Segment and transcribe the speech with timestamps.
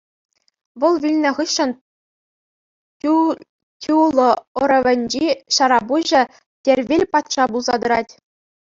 [0.83, 1.71] Вӑл вилнӑ хыҫҫӑн
[3.81, 4.29] Тӳлӑ
[4.63, 5.25] ӑрӑвӗнчи
[5.61, 6.21] ҫарпуҫӗ
[6.63, 8.13] Тервел патша пулса тӑрать.